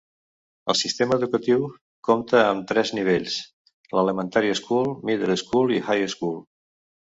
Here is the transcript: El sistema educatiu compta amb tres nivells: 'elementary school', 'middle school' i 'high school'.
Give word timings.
El 0.73 0.77
sistema 0.79 1.17
educatiu 1.19 1.67
compta 2.07 2.39
amb 2.45 2.65
tres 2.73 2.93
nivells: 3.01 3.37
'elementary 4.01 4.59
school', 4.63 4.91
'middle 5.11 5.39
school' 5.45 5.79
i 5.79 5.81
'high 5.87 6.11
school'. 6.19 6.45